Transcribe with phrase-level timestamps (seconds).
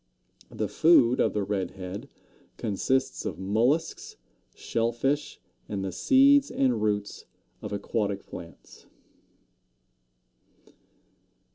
[0.49, 2.09] The food of the Red head
[2.57, 4.15] consists of mollusks,
[4.55, 5.39] shell fish,
[5.69, 7.25] and the seeds and roots
[7.61, 8.87] of aquatic plants.